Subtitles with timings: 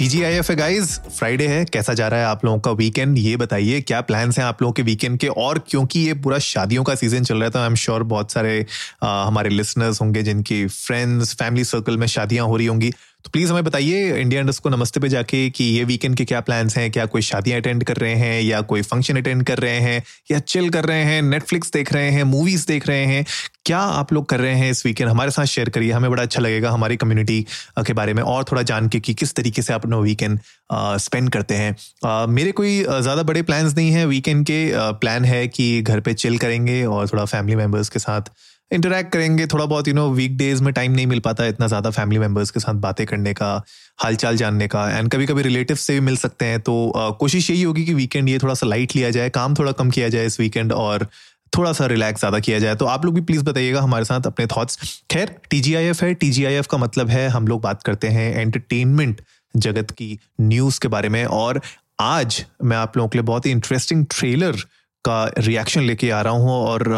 [0.00, 1.64] TGIF है guys Friday है.
[1.64, 4.72] कैसा जा रहा है आप लोगों का वीकेंड ये बताइए क्या प्लान्स हैं आप लोगों
[4.72, 5.26] के वीकेंड के?
[5.26, 8.32] और क्योंकि ये पूरा शादियों का सीज़न चल रहा है तो आई एम श्योर बहुत
[8.32, 8.66] सारे
[9.02, 12.92] आ, हमारे लिसनर्स होंगे जिनकी फ्रेंड्स फैमिली सर्कल में शादियाँ हो रही होंगी।
[13.24, 16.40] तो प्लीज़ हमें बताइए इंडिया इंडस्ट को नमस्ते पे जाके कि ये वीकेंड के क्या
[16.40, 16.90] प्लान्स हैं?
[16.90, 18.40] क्या कोई शादियाँ अटेंड कर रहे हैं?
[18.42, 20.02] या कोई फ़ंक्शन अटेंड कर रहे हैं?
[20.30, 21.20] या चिल कर रहे हैं?
[21.22, 22.22] नेटफ्लिक्स देख रहे हैं?
[22.24, 23.24] मूवीज़ देख रहे हैं?
[23.66, 26.40] क्या आप लोग कर रहे हैं इस वीकेंड हमारे साथ शेयर करिए। हमें बड़ा अच्छा
[26.40, 27.40] लगेगा हमारी कम्युनिटी
[27.86, 30.38] के बारे में और थोड़ा जान के कि किस तरीके से आप अपना वीकेंड
[30.72, 35.46] स्पेंड करते हैं। uh, मेरे कोई ज़्यादा बड़े प्लान्स नहीं है। वीकेंड के प्लान है
[35.48, 38.30] कि घर पे चिल करेंगे और थोड़ा फैमिली मेंबर्स के साथ
[38.70, 41.90] इंटरेक्ट करेंगे थोड़ा बहुत यू नो वीक डेज़ में टाइम नहीं मिल पाता इतना ज़्यादा
[41.90, 43.50] फैमिली मेंबर्स के साथ बातें करने का
[43.98, 47.50] हालचाल जानने का एंड कभी कभी रिलेटिव से भी मिल सकते हैं तो uh, कोशिश
[47.50, 50.26] यही होगी कि वीकेंड ये थोड़ा सा लाइट लिया जाए काम थोड़ा कम किया जाए
[50.26, 51.06] इस वीकेंड और
[51.52, 54.46] थोड़ा सा रिलैक्स ज़्यादा किया जाए। तो आप लोग भी प्लीज़ बताइएगा हमारे साथ अपने
[54.46, 54.78] थॉट्स
[55.10, 59.20] खैर टीजीआईएफ है टीजीआईएफ का मतलब है हम लोग बात करते हैं एंटरटेनमेंट
[59.54, 61.60] जगत की न्यूज़ के बारे में और
[62.00, 64.56] आज मैं आप लोगों के लिए बहुत ही इंटरेस्टिंग ट्रेलर
[65.04, 66.88] का रिएक्शन लेके आ रहा हूँ और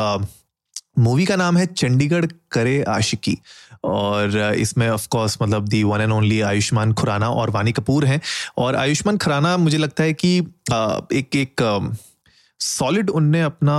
[0.99, 3.39] मूवी का नाम है चंडीगढ़ करे आशिकी।
[3.85, 8.21] और इसमें ऑफ़ कोर्स मतलब the one and only Ayushmann Khurrana और वानी कपूर हैं।
[8.59, 10.39] और आयुष्मान खुराना मुझे लगता है कि
[11.13, 11.63] एक एक
[12.63, 13.77] सॉलिड उनने अपना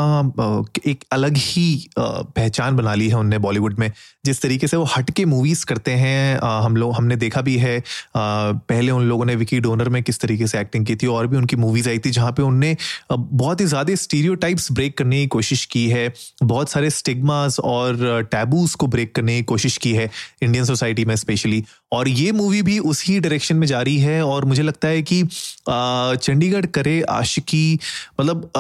[0.88, 1.66] एक अलग ही
[2.00, 3.92] पहचान बना ली है उनने बॉलीवुड में।
[4.26, 7.82] जिस तरीके से वो हट के मूवीज़ करते हैं हम लोग हमने देखा भी है
[8.18, 11.38] पहले उन लोगों ने विकी डोनर में किस तरीके से एक्टिंग की थी, और भी
[11.38, 12.76] उनकी मूवीज़ आई थी, जहाँ पे उनने
[13.12, 14.36] बहुत ही ज़्यादा स्टीरियो
[14.74, 19.44] ब्रेक करने की कोशिश की है, बहुत सारे स्टिग्मास और टैबूज को ब्रेक करने की
[19.46, 20.10] कोशिश की है
[20.42, 24.46] इंडियन सोसाइटी में स्पेशली और ये मूवी भी उसी डायरेक्शन में जा रही है और
[24.46, 25.24] मुझे लगता है कि
[25.70, 27.80] चंडीगढ़ करे आशिकी
[28.22, 28.52] मतलब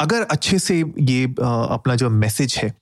[0.00, 2.72] अगर अच्छे से ये अपना जो मैसेज है,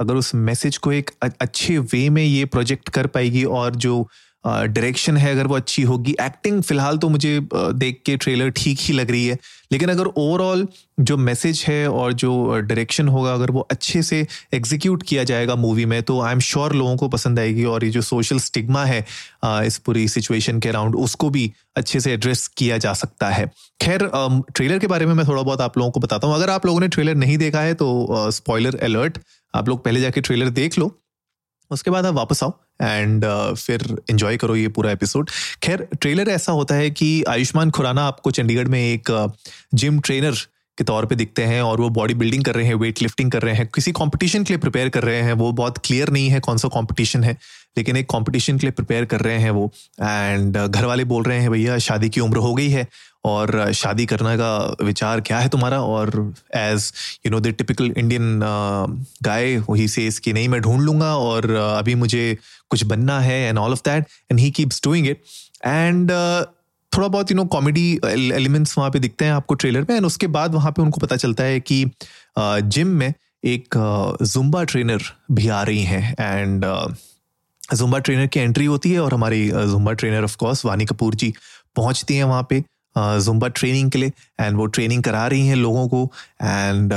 [0.00, 1.10] अगर उस मैसेज को एक
[1.40, 4.06] अच्छे वे में ये प्रोजेक्ट कर पाएगी और जो
[4.46, 8.94] डायरेक्शन है, अगर वो अच्छी होगी। एक्टिंग फ़िलहाल तो मुझे देख के ट्रेलर ठीक ही
[8.94, 9.38] लग रही है।
[9.72, 10.66] लेकिन अगर ओवरऑल
[11.00, 15.84] जो मैसेज है और जो डायरेक्शन होगा, अगर वो अच्छे से एग्जीक्यूट किया जाएगा मूवी
[15.84, 19.04] में तो आई एम श्योर लोगों को पसंद आएगी और ये जो सोशल स्टिग्मा है
[19.44, 23.50] इस पूरी सिचुएशन के अराउंड उसको भी अच्छे से एड्रेस किया जा सकता है।
[23.80, 24.08] खैर
[24.54, 26.80] ट्रेलर के बारे में मैं थोड़ा बहुत आप लोगों को बताता हूँ। अगर आप लोगों
[26.80, 29.18] ने ट्रेलर नहीं देखा है तो स्पॉयलर अलर्ट
[29.54, 30.86] आप लोग पहले जाके ट्रेलर देख लो।
[31.70, 35.30] उसके बाद आप वापस आओ एंड uh, फिर एंजॉय करो ये पूरा एपिसोड
[35.62, 39.32] खैर ट्रेलर ऐसा होता है कि आयुष्मान खुराना आपको चंडीगढ़ में एक
[39.74, 40.34] जिम uh, ट्रेनर
[40.78, 43.42] के तौर पे दिखते हैं और वो बॉडी बिल्डिंग कर रहे हैं वेट लिफ्टिंग कर
[43.42, 46.40] रहे हैं किसी कंपटीशन के लिए प्रिपेयर कर रहे हैं वो बहुत क्लियर नहीं है
[46.40, 47.36] कौन सा कंपटीशन है
[47.76, 49.72] लेकिन एक कंपटीशन के लिए प्रिपेयर कर रहे हैं वो.
[50.02, 52.88] एंड uh, घर वाले बोल रहे हैं भैया शादी की उम्र हो गई है।
[53.24, 55.80] और शादी करने का विचार क्या है तुम्हारा?
[55.80, 56.92] और as
[57.26, 58.40] you know the typical Indian
[59.22, 62.38] guy वही से इसकी नहीं मैं ढूंढ लूँगा और uh, अभी मुझे
[62.70, 65.22] कुछ बनना है and all of that and he keeps doing it
[65.66, 66.10] and
[66.92, 70.26] थोड़ा बहुत यू नो कॉमेडी एलिमेंट्स वहाँ पे दिखते हैं आपको ट्रेलर में एंड उसके
[70.26, 71.84] बाद वहाँ पे उनको पता चलता है कि
[72.38, 73.14] जिम uh, में
[73.44, 73.74] एक
[74.22, 75.02] जुम्बा uh, ट्रेनर
[75.32, 76.64] भी आ रही हैं एंड
[77.74, 81.34] जुम्बा ट्रेनर की एंट्री होती है और हमारी जुम्बा ट्रेनर ऑफ़ कोर्स वानी कपूर जी
[81.76, 82.64] पहुँचती हैं वहाँ पे।
[82.98, 86.04] जुम्बा ट्रेनिंग के लिए एंड वो ट्रेनिंग करा रही हैं लोगों को
[86.42, 86.92] एंड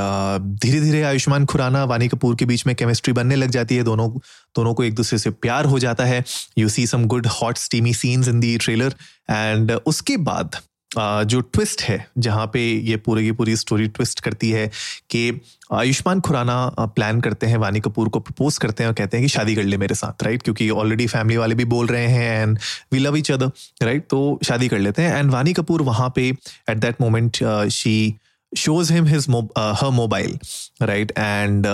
[0.59, 4.09] धीरे धीरे आयुष्मान खुराना, वानी कपूर के बीच में केमिस्ट्री बनने लग जाती है, दोनों
[4.56, 6.24] दोनों को एक दूसरे से प्यार हो जाता है।
[6.58, 8.96] You see some good hot steamy scenes in the trailer
[9.30, 10.56] and उसके बाद
[10.95, 14.67] जो ट्विस्ट है, जहाँ पे ये पूरी की पूरी स्टोरी ट्विस्ट करती है
[15.09, 15.41] कि
[15.73, 19.29] आयुष्मान खुराना प्लान करते हैं, वानी कपूर को प्रपोज करते हैं और कहते हैं कि
[19.29, 22.59] शादी कर ले मेरे साथ राइट क्योंकि ऑलरेडी फैमिली वाले भी बोल रहे हैं and
[22.91, 23.51] we love each other
[23.85, 26.29] right तो शादी कर लेते हैं एंड वानी कपूर वहाँ पे
[26.69, 27.37] at that moment
[27.71, 28.15] she
[28.57, 29.25] shows him his
[29.57, 30.39] her mobile
[30.81, 31.67] right and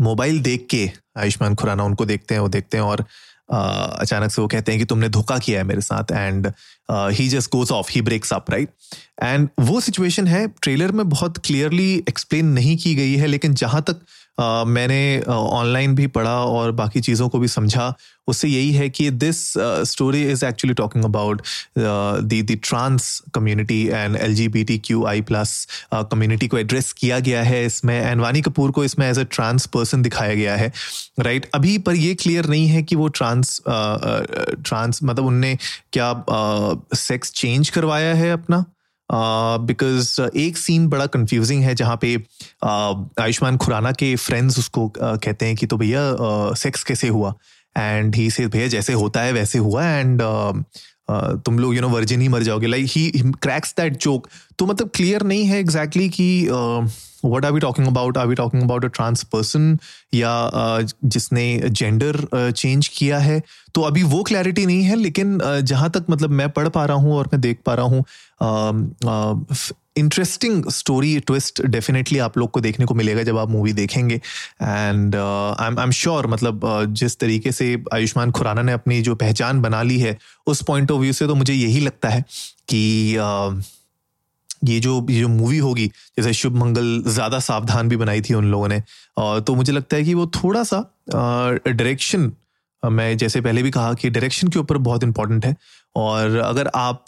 [0.00, 3.04] mobile देख के आयुष्मान खुराना उनको देखते हैं, वो देखते हैं और
[3.52, 6.52] अचानक से वो कहते हैं कि तुमने धोखा किया है मेरे साथ and
[6.90, 8.68] he just goes off he breaks up right
[9.22, 13.82] and वो सिचुएशन है ट्रेलर में बहुत क्लियरली एक्सप्लेन नहीं की गई है, लेकिन जहाँ
[13.82, 14.00] तक
[14.40, 17.94] मैंने ऑनलाइन भी पढ़ा और बाकी चीज़ों को भी समझा।
[18.28, 19.38] उससे यही है कि this
[19.88, 21.42] story is actually talking about
[21.78, 26.92] the the trans community and L G B T Q I plus community को एड्रेस
[26.92, 30.56] किया गया है इसमें एंड वानी कपूर को इसमें एज अ ट्रांस पर्सन दिखाया गया
[30.56, 30.72] है।
[31.20, 31.54] Right right?
[31.54, 35.56] अभी पर ये क्लियर नहीं है कि वो ट्रांस ट्रांस uh, मतलब उनने
[35.92, 36.24] क्या
[36.94, 38.64] सेक्स चेंज करवाया है अपना?
[39.12, 42.16] बिकॉज़ uh, एक सीन बड़ा कंफ्यूजिंग है जहाँ पे
[43.22, 46.16] आयुष्मान खुराना के फ्रेंड्स उसको कहते हैं कि तो भैया
[46.54, 47.34] सेक्स कैसे हुआ?
[47.78, 50.22] एंड ही से भैया जैसे होता है वैसे हुआ एंड
[51.44, 52.66] तुम लोग यू नो वर्जिन ही मर जाओगे.
[52.66, 54.28] Like he cracks that joke
[54.58, 56.48] तो मतलब क्लियर नहीं है एग्जैक्टली exactly कि
[57.24, 59.78] what are we talking about are we talking about a trans person
[60.14, 60.50] या
[61.04, 62.26] जिसने जेंडर
[62.56, 63.42] चेंज किया है?
[63.74, 67.14] तो अभी वो क्लैरिटी नहीं है लेकिन जहाँ तक मतलब मैं पढ़ पा रहा हूँ
[67.14, 68.04] और मैं देख पा रहा हूँ
[69.96, 74.14] इंटरेस्टिंग स्टोरी ट्विस्ट डेफिनेटली आप लोग को देखने को मिलेगा जब आप मूवी देखेंगे।
[74.62, 75.16] एंड
[75.60, 79.82] आई एम श्योर मतलब uh, जिस तरीके से आयुष्मान खुराना ने अपनी जो पहचान बना
[79.82, 82.24] ली है उस पॉइंट ऑफ़ व्यू से तो मुझे यही लगता है
[82.68, 83.62] कि uh,
[84.64, 88.44] ये जो ये जो मूवी होगी जैसे शुभ मंगल ज़्यादा सावधान भी बनाई थी उन
[88.44, 88.82] लोगों ने
[89.20, 90.94] uh, तो मुझे लगता है कि वो थोड़ा सा
[91.68, 92.32] डायरेक्शन
[92.84, 95.56] मैं जैसे पहले भी कहा कि डायरेक्शन के ऊपर बहुत इंपॉर्टेंट है।
[95.96, 97.04] और अगर आप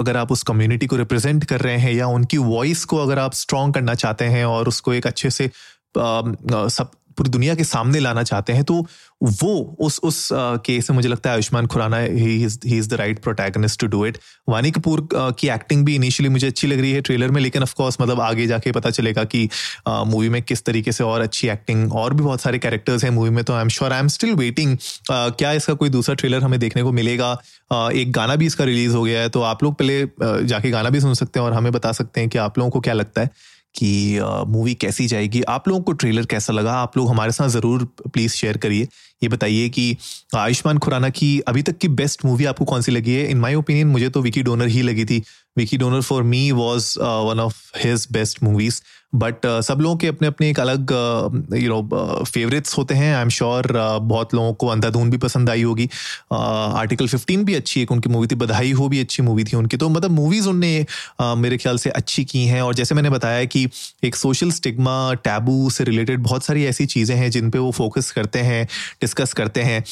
[0.00, 3.32] अगर आप उस कम्युनिटी को रिप्रेजेंट कर रहे हैं या उनकी वॉइस को अगर आप
[3.32, 5.50] स्ट्रॉन्ग करना चाहते हैं और उसको एक अच्छे से
[5.98, 8.74] सब पूरी दुनिया के सामने लाना चाहते हैं तो
[9.22, 10.28] वो उस उस
[10.66, 14.18] केस में मुझे लगता है Ayushmann Khurrana he is the right protagonist to do it
[14.48, 17.74] Vaani Kapoor की एक्टिंग भी इनिशियली मुझे अच्छी लग रही है ट्रेलर में, लेकिन ऑफ़
[17.74, 19.48] कोर्स मतलब आगे जाके पता चलेगा कि
[19.88, 23.30] मूवी में किस तरीके से और अच्छी एक्टिंग और भी बहुत सारे कैरेक्टर्स हैं मूवी
[23.30, 24.76] में तो I am sure I am still waiting
[25.10, 27.32] क्या इसका कोई दूसरा ट्रेलर हमें देखने को मिलेगा?
[27.72, 30.02] एक गाना भी इसका रिलीज़ हो गया है तो आप लोग पहले
[30.46, 32.80] जाके गाना भी सुन सकते हैं और हमें बता सकते हैं कि आप लोगों को
[32.80, 33.30] क्या लगता है।
[33.74, 34.18] कि
[34.48, 35.42] मूवी कैसी जाएगी?
[35.42, 36.72] आप लोगों को ट्रेलर कैसा लगा?
[36.72, 38.88] आप लोग हमारे साथ ज़रूर प्लीज़ शेयर करिए।
[39.22, 39.96] ये बताइए कि
[40.36, 43.26] आयुष्मान खुराना की अभी तक की बेस्ट मूवी आपको कौन सी लगी है?
[43.30, 45.22] इन माय ओपिनियन मुझे तो विकी डोनर ही लगी थी।
[45.58, 48.80] Vicky Donor for me was one of his best movies
[49.14, 50.90] but सब लोगों के अपने अपने एक अलग
[51.54, 53.14] यू नो फेवरेट्स होते हैं.
[53.16, 55.88] आई एम श्योर बहुत लोगों को अंधाधुन भी पसंद आई होगी.
[56.32, 58.34] आर्टिकल uh, 15 भी अच्छी एक उनकी मूवी थी.
[58.34, 59.76] बधाई हो भी अच्छी मूवी थी उनकी.
[59.76, 60.86] तो मतलब मूवीज़ उनने
[61.22, 62.62] uh, मेरे ख्याल से अच्छी की हैं.
[62.62, 63.68] और जैसे मैंने बताया कि
[64.04, 68.10] एक सोशल स्टिग्मा टैबू से रिलेटेड बहुत सारी ऐसी चीज़ें हैं जिन पे वो फोकस
[68.10, 68.64] करते हैं
[69.00, 69.84] डिस्कस करते हैं.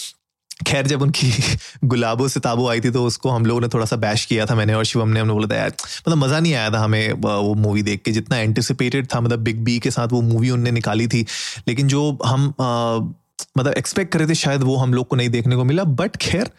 [0.66, 1.32] खैर, जब उनकी
[1.84, 4.74] गुलाबो सिताबो आई थी तो उसको हम लोगों ने थोड़ा सा बैश किया था मैंने
[4.74, 7.82] और शिवम ने हमने बोला था, यार मतलब मज़ा नहीं आया था हमें वो मूवी
[7.82, 11.24] देख के। जितना एंटिसिपेटेड था मतलब बिग बी के साथ वो मूवी उनने निकाली थी।
[11.68, 12.54] लेकिन जो हम
[13.58, 16.50] मतलब एक्सपेक्ट करे थे, शायद वो हम लोग को नहीं देखने को मिला। बट खैर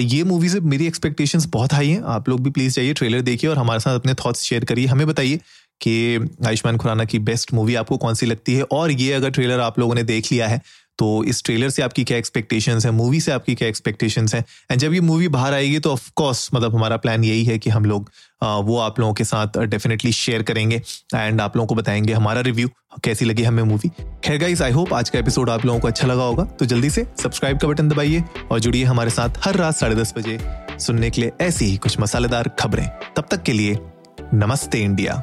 [0.00, 3.50] ये मूवी से मेरी एक्सपेक्टेशंस बहुत हाई हैं। आप लोग भी प्लीज़ जाइए ट्रेलर देखिए
[3.50, 5.40] और हमारे साथ अपने थॉट्स शेयर करिए। हमें बताइए
[5.80, 8.62] कि आयुष्मान खुराना की बेस्ट मूवी आपको कौन सी लगती है?
[8.62, 10.60] और ये अगर ट्रेलर आप लोगों ने देख लिया है
[10.98, 12.92] तो इस ट्रेलर से आपकी क्या एक्सपेक्टेशंस हैं?
[12.92, 14.44] मूवी से आपकी क्या एक्सपेक्टेशंस हैं?
[14.70, 17.70] एंड जब ये मूवी बाहर आएगी तो ऑफ़ कोर्स मतलब हमारा प्लान यही है कि
[17.70, 18.10] हम लोग
[18.42, 20.82] वो आप लोगों के साथ डेफिनेटली शेयर करेंगे
[21.14, 22.68] एंड आप लोगों को बताएँगे हमारा रिव्यू
[23.04, 23.88] कैसी लगी हमें मूवी
[24.24, 26.90] खैर गाइस आई होप आज का एपिसोड आप लोगों को अच्छा लगा होगा। तो जल्दी
[26.90, 30.38] से सब्सक्राइब का बटन दबाइए और जुड़िए हमारे साथ हर रात साढ़े दस बजे
[30.78, 33.78] सुनने के लिए ऐसी ही कुछ मसालेदार खबरें। तब तक के लिए
[34.34, 35.22] नमस्ते इंडिया।